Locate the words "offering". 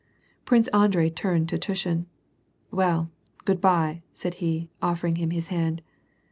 4.81-5.17